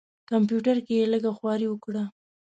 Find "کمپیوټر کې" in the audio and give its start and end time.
0.29-0.93